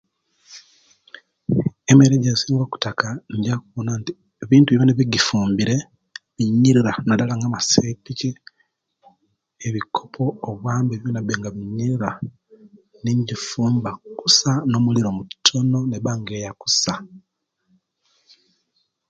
[1.91, 3.07] Emere ejensinga okutaka
[3.37, 4.11] njaba okuwonanti
[4.43, 5.75] ebintu byonabyona ebigifumbire
[6.35, 8.29] binyirira nadala nga amasepiki,
[9.67, 12.09] ebikopo oba byona byona bibbe nga binyirira
[13.03, 16.93] nenjifumba kusa nomuliro mutono neba nga eya kusa